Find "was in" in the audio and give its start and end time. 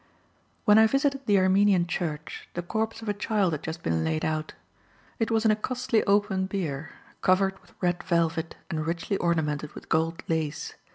5.29-5.51